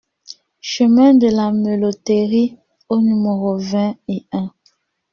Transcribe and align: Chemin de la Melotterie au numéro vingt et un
Chemin 0.61 1.13
de 1.13 1.27
la 1.29 1.51
Melotterie 1.51 2.57
au 2.89 3.01
numéro 3.01 3.59
vingt 3.59 3.95
et 4.07 4.25
un 4.31 4.51